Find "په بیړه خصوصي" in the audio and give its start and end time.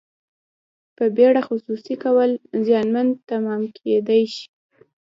0.95-1.95